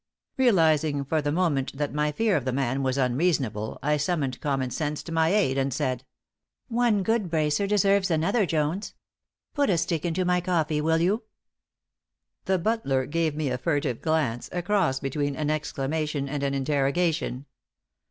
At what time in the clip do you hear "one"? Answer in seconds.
6.69-7.03